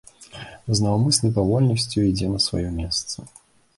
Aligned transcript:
З 0.77 0.77
наўмыснай 0.85 1.33
павольнасцю 1.37 2.07
ідзе 2.09 2.31
на 2.33 2.39
сваё 2.47 2.69
месца. 2.81 3.17